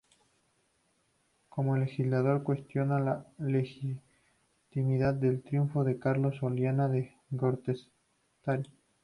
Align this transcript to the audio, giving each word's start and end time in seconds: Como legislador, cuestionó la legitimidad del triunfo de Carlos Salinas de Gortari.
Como 1.49 1.77
legislador, 1.77 2.41
cuestionó 2.41 2.97
la 2.97 3.23
legitimidad 3.37 5.13
del 5.13 5.43
triunfo 5.43 5.83
de 5.83 5.99
Carlos 5.99 6.37
Salinas 6.39 6.91
de 6.91 7.13
Gortari. 7.29 7.87